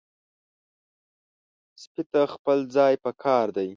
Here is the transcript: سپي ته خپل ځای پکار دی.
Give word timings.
سپي 1.81 2.03
ته 2.11 2.21
خپل 2.33 2.57
ځای 2.75 2.93
پکار 3.03 3.47
دی. 3.57 3.69